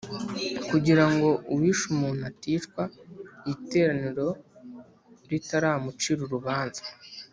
Kugira 0.69 1.05
ngo 1.13 1.29
uwishe 1.53 1.83
umuntu 1.93 2.21
aticwa 2.31 2.83
iteraniro 3.53 4.27
ritaramucira 5.29 6.21
urubanza 6.25 6.81